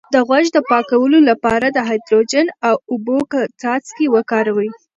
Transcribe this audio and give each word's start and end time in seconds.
د 0.13 0.15
غوږ 0.27 0.45
د 0.53 0.57
پاکوالي 0.69 1.21
لپاره 1.29 1.67
د 1.71 1.77
هایدروجن 1.89 2.47
او 2.67 2.75
اوبو 2.91 3.17
څاڅکي 3.61 4.05
وکاروئ 4.15 4.69